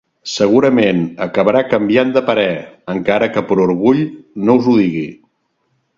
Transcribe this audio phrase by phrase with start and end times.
[0.35, 2.47] Segurament, acabarà canviant de parer,
[2.95, 4.03] encara que per orgull
[4.49, 5.09] no us ho digui.